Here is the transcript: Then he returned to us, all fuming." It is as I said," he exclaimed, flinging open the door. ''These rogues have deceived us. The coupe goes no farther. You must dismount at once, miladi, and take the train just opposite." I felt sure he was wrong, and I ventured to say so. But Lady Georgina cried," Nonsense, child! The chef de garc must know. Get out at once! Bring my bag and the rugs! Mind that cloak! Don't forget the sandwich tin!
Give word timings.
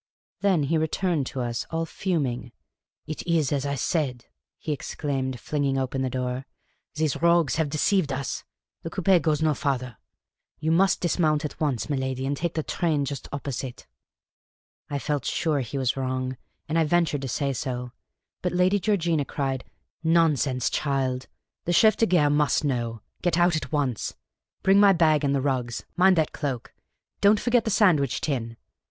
Then 0.39 0.63
he 0.63 0.79
returned 0.79 1.27
to 1.27 1.41
us, 1.41 1.67
all 1.69 1.85
fuming." 1.85 2.53
It 3.05 3.21
is 3.27 3.51
as 3.51 3.67
I 3.67 3.75
said," 3.75 4.25
he 4.57 4.71
exclaimed, 4.71 5.39
flinging 5.39 5.77
open 5.77 6.01
the 6.01 6.09
door. 6.09 6.47
''These 6.95 7.21
rogues 7.21 7.57
have 7.57 7.69
deceived 7.69 8.11
us. 8.11 8.43
The 8.81 8.89
coupe 8.89 9.21
goes 9.21 9.43
no 9.43 9.53
farther. 9.53 9.97
You 10.57 10.71
must 10.71 11.01
dismount 11.01 11.45
at 11.45 11.59
once, 11.59 11.85
miladi, 11.85 12.25
and 12.25 12.35
take 12.35 12.55
the 12.55 12.63
train 12.63 13.05
just 13.05 13.29
opposite." 13.31 13.85
I 14.89 14.97
felt 14.97 15.23
sure 15.23 15.59
he 15.59 15.77
was 15.77 15.95
wrong, 15.95 16.35
and 16.67 16.79
I 16.79 16.83
ventured 16.85 17.21
to 17.21 17.27
say 17.27 17.53
so. 17.53 17.91
But 18.41 18.53
Lady 18.53 18.79
Georgina 18.79 19.23
cried," 19.23 19.63
Nonsense, 20.17 20.71
child! 20.71 21.27
The 21.65 21.73
chef 21.73 21.95
de 21.95 22.07
garc 22.07 22.31
must 22.33 22.63
know. 22.63 23.03
Get 23.21 23.37
out 23.37 23.55
at 23.55 23.71
once! 23.71 24.15
Bring 24.63 24.79
my 24.79 24.93
bag 24.93 25.23
and 25.23 25.35
the 25.35 25.41
rugs! 25.41 25.85
Mind 25.95 26.15
that 26.15 26.31
cloak! 26.33 26.73
Don't 27.19 27.39
forget 27.39 27.65
the 27.65 27.69
sandwich 27.69 28.19
tin! 28.19 28.57